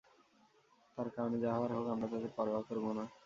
তার 0.97 1.07
কারণে 1.15 1.37
যা 1.43 1.51
হওয়ার 1.55 1.71
হোক, 1.75 1.85
আমরা 1.87 2.07
তাতে 2.11 2.29
পরোয়া 2.37 2.61
করব 2.69 2.85
না। 2.97 3.03